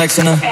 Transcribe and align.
sex 0.00 0.18
in 0.18 0.24
her. 0.24 0.49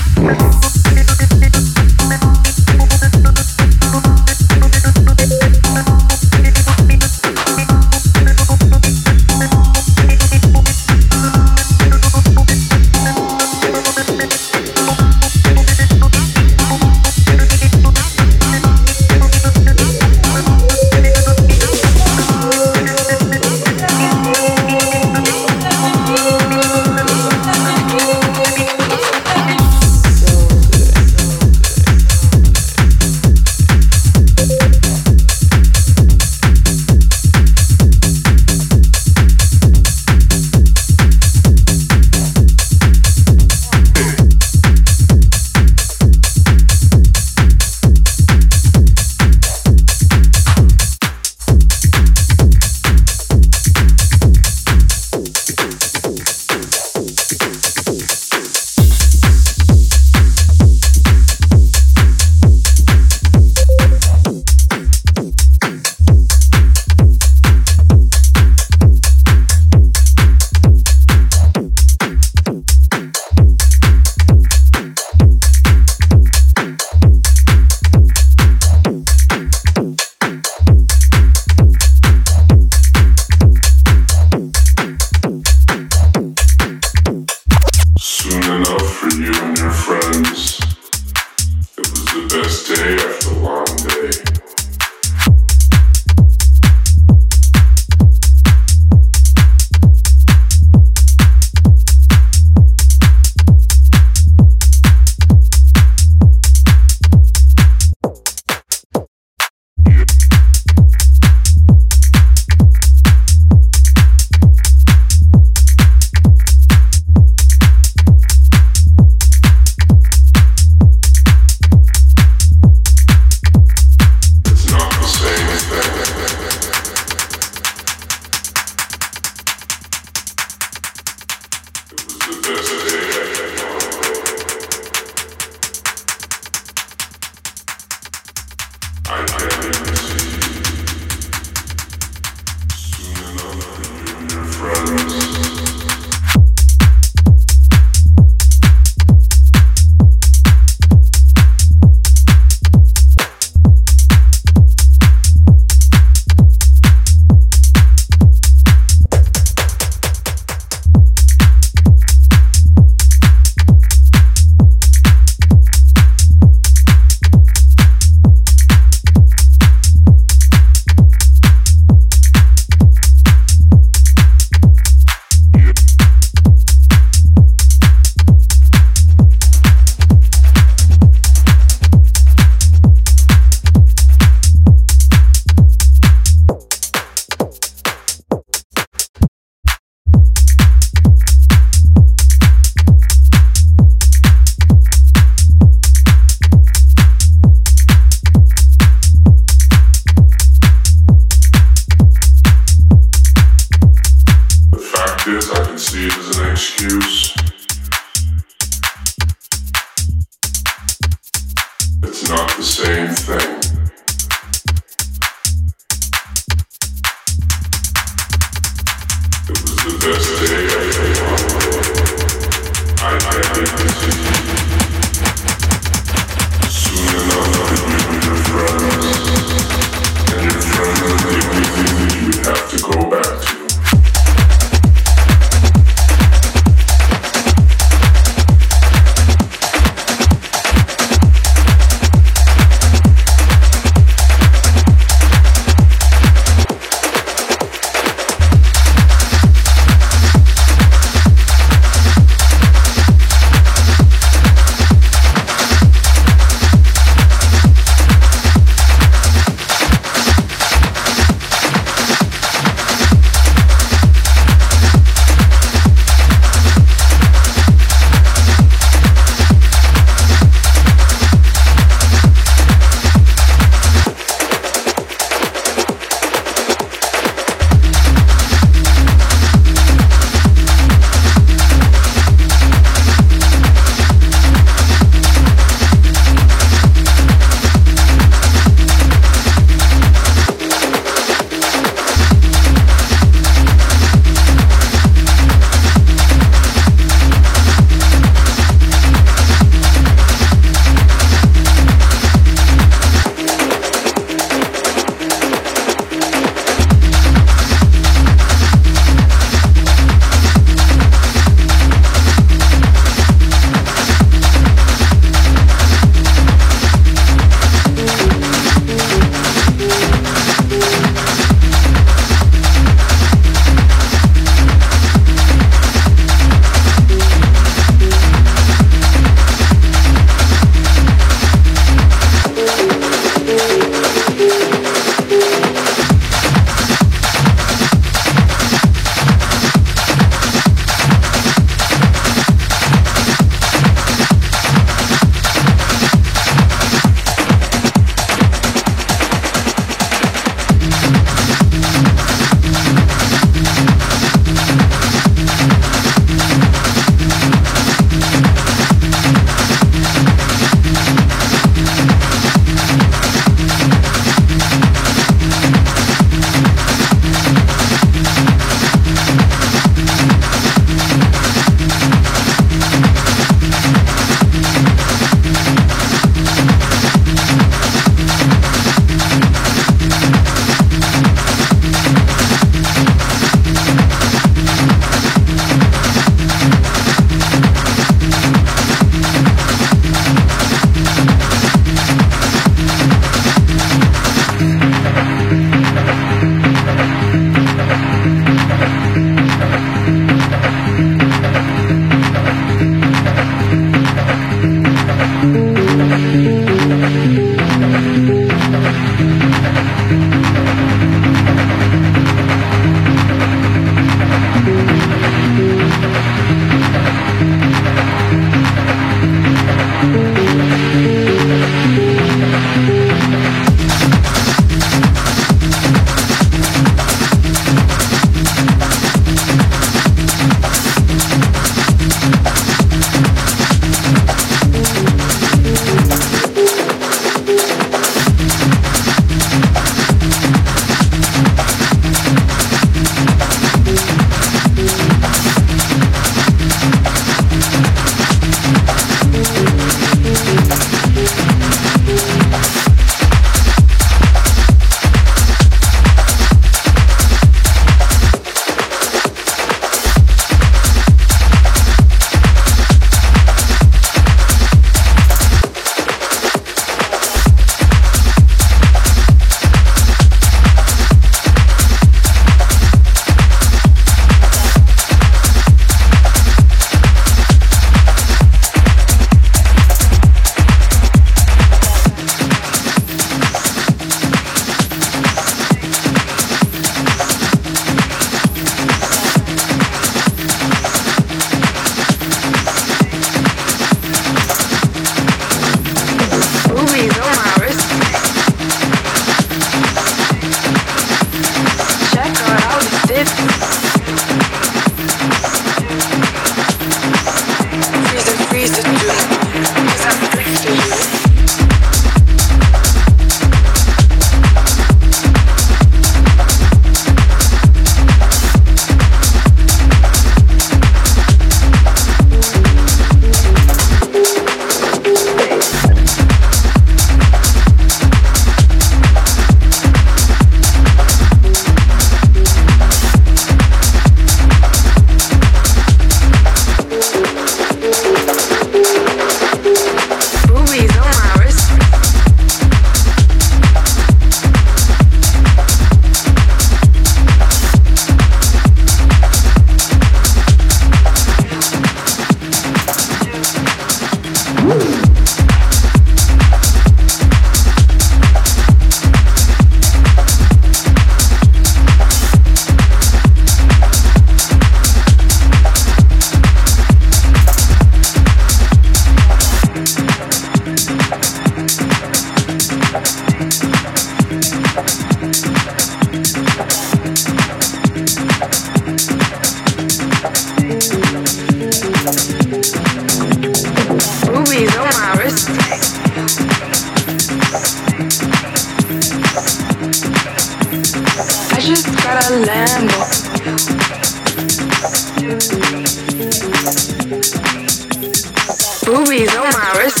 Rubies 598.88 599.28
on 599.36 599.44
oh 599.44 599.52
my 599.52 599.70
wrist. 599.76 600.00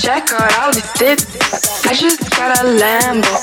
Check 0.00 0.30
out 0.30 0.54
all 0.60 0.72
these 0.72 0.92
tips. 0.92 1.26
I 1.84 1.92
just 1.92 2.30
got 2.30 2.56
a 2.56 2.62
Lambo. 2.78 3.34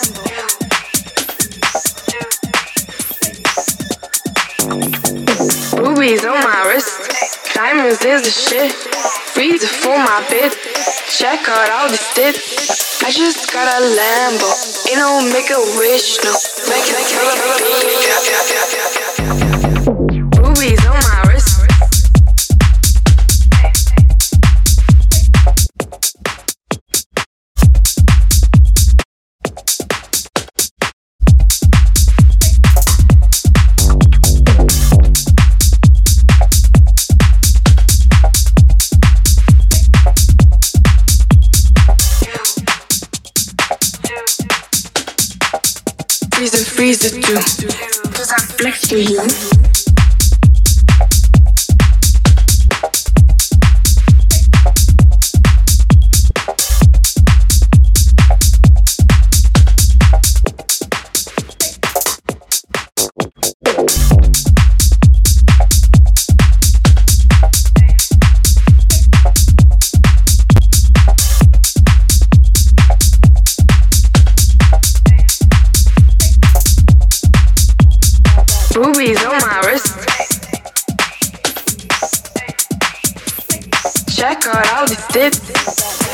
Rubies 5.76 6.24
on 6.24 6.38
oh 6.38 6.42
my 6.42 6.72
wrist. 6.72 7.12
Diamonds 7.54 8.06
is 8.06 8.22
the 8.24 8.32
shit. 8.32 8.72
Freezer 9.36 9.68
for 9.68 9.98
my 9.98 10.24
bitch. 10.30 10.56
Check 11.20 11.50
out 11.50 11.70
all 11.70 11.90
these 11.90 12.14
tips. 12.14 13.04
I 13.04 13.12
just 13.12 13.52
got 13.52 13.68
a 13.68 13.84
Lambo. 13.84 14.88
Ain't 14.88 15.00
no 15.00 15.20
make 15.34 15.50
a 15.52 15.60
wish, 15.78 16.24
no. 16.24 16.32
Make 16.70 16.88
it, 16.88 16.96
make 16.96 17.12
it, 17.12 17.28
make 19.42 19.54
it. 19.54 19.59
freeze 46.80 47.04
it 47.04 47.22
too. 47.22 47.68
Cause 48.14 48.32
I'm 48.32 48.48
flexing 48.56 49.00
you. 49.00 49.69
caralho, 84.52 84.98
teve. 85.14 86.09